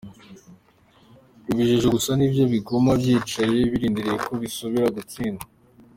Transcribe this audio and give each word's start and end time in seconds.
Ibijuju 1.51 1.87
gusa 1.95 2.11
ni 2.15 2.27
vyo 2.31 2.43
biguma 2.51 2.91
vyicaye 3.01 3.57
birindiriye 3.71 4.15
ko 4.25 4.31
bisubira 4.41 4.87
gustindwa. 4.97 5.45